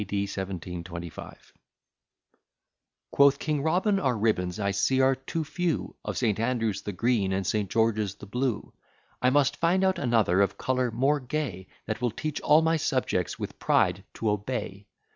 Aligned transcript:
D. 0.07 0.23
1725 0.23 1.53
Quoth 3.11 3.37
King 3.37 3.61
Robin, 3.61 3.99
our 3.99 4.17
ribbons 4.17 4.59
I 4.59 4.71
see 4.71 4.99
are 4.99 5.13
too 5.13 5.43
few 5.43 5.95
Of 6.03 6.17
St. 6.17 6.39
Andrew's 6.39 6.81
the 6.81 6.91
green, 6.91 7.31
and 7.31 7.45
St. 7.45 7.69
George's 7.69 8.15
the 8.15 8.25
blue. 8.25 8.73
I 9.21 9.29
must 9.29 9.57
find 9.57 9.83
out 9.83 9.99
another 9.99 10.41
of 10.41 10.57
colour 10.57 10.89
more 10.89 11.19
gay, 11.19 11.67
That 11.85 12.01
will 12.01 12.09
teach 12.09 12.41
all 12.41 12.63
my 12.63 12.77
subjects 12.77 13.37
with 13.37 13.59
pride 13.59 14.03
to 14.15 14.31
obey. 14.31 14.87